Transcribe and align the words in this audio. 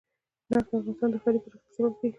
نفت 0.51 0.65
د 0.69 0.71
افغانستان 0.75 1.09
د 1.13 1.15
ښاري 1.23 1.39
پراختیا 1.43 1.71
سبب 1.77 1.93
کېږي. 1.99 2.09